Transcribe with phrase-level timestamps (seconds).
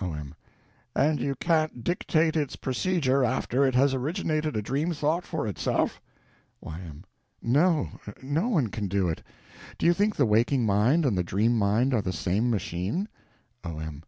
[0.00, 0.34] O.M.
[0.94, 5.98] And you can't dictate its procedure after it has originated a dream thought for itself?
[6.60, 7.04] Y.M.
[7.40, 7.92] No.
[8.22, 9.22] No one can do it.
[9.78, 13.08] Do you think the waking mind and the dream mind are the same machine?
[13.64, 14.02] O.M.